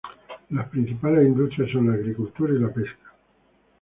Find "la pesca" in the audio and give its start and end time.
2.57-3.11